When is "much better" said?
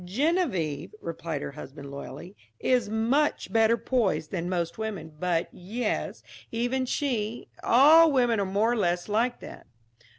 2.89-3.77